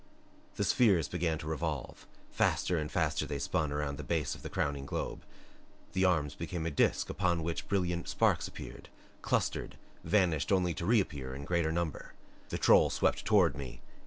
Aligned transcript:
The 0.55 0.63
spheres 0.63 1.07
began 1.07 1.37
to 1.37 1.45
revolve. 1.47 2.07
Faster 2.31 2.79
and 2.79 2.91
faster 2.91 3.27
they 3.27 3.37
spun 3.37 3.71
around 3.71 3.97
the 3.99 4.03
base 4.03 4.33
of 4.33 4.41
the 4.41 4.49
crowning 4.49 4.83
globe; 4.87 5.23
the 5.93 6.05
arms 6.05 6.33
became 6.33 6.65
a 6.65 6.71
disc 6.71 7.07
upon 7.11 7.43
which 7.43 7.59
tiny 7.61 7.69
brilliant 7.69 8.07
sparks 8.07 8.47
appeared, 8.47 8.89
clustered, 9.21 9.77
vanished 10.03 10.51
only 10.51 10.73
to 10.73 10.87
reappear 10.87 11.35
in 11.35 11.45
greater 11.45 11.71
number. 11.71 12.13
The 12.49 12.57
troll 12.57 12.89
swept 12.89 13.25
toward 13.25 13.55
me. 13.55 13.81